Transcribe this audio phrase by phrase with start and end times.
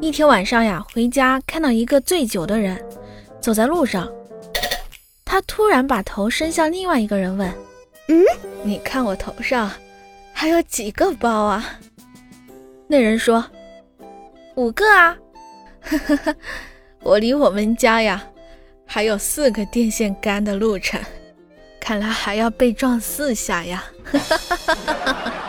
[0.00, 2.78] 一天晚上呀回家看到一个醉酒的人
[3.40, 4.10] 走在路上
[5.24, 7.48] 他突然把头伸向另外一个人问
[8.08, 8.22] 嗯
[8.62, 9.70] 你看我头上
[10.32, 11.78] 还有几个包啊？
[12.88, 13.44] 那人说
[14.56, 15.16] 五个啊！
[17.00, 18.22] 我离我们家呀
[18.86, 21.00] 还有四个电线杆的路程
[21.80, 23.84] 看来还要被撞四下呀。
[24.04, 25.43] 哈哈哈哈哈哈